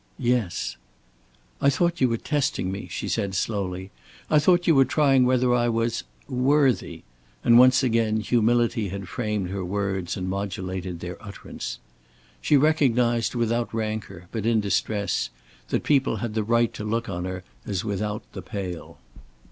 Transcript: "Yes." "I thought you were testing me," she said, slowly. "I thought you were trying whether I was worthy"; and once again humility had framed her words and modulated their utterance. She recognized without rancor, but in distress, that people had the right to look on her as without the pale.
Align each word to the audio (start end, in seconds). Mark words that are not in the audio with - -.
"Yes." 0.17 0.77
"I 1.61 1.69
thought 1.69 2.01
you 2.01 2.09
were 2.09 2.17
testing 2.17 2.71
me," 2.71 2.87
she 2.89 3.07
said, 3.07 3.35
slowly. 3.35 3.91
"I 4.31 4.39
thought 4.39 4.65
you 4.65 4.73
were 4.73 4.83
trying 4.83 5.25
whether 5.25 5.53
I 5.53 5.69
was 5.69 6.05
worthy"; 6.27 7.03
and 7.43 7.59
once 7.59 7.83
again 7.83 8.19
humility 8.21 8.89
had 8.89 9.07
framed 9.07 9.51
her 9.51 9.63
words 9.63 10.17
and 10.17 10.27
modulated 10.27 11.01
their 11.01 11.23
utterance. 11.23 11.77
She 12.41 12.57
recognized 12.57 13.35
without 13.35 13.71
rancor, 13.71 14.27
but 14.31 14.43
in 14.47 14.59
distress, 14.59 15.29
that 15.69 15.83
people 15.83 16.15
had 16.15 16.33
the 16.33 16.41
right 16.43 16.73
to 16.73 16.83
look 16.83 17.07
on 17.07 17.25
her 17.25 17.43
as 17.67 17.85
without 17.85 18.23
the 18.33 18.41
pale. 18.41 18.97